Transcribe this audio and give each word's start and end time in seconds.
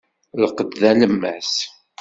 Lqed 0.43 0.69
d 0.79 0.83
alemmas. 0.91 1.53